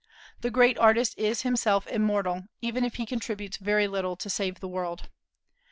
[0.39, 4.67] The great artist is himself immortal, even if he contributes very little to save the
[4.67, 5.11] world.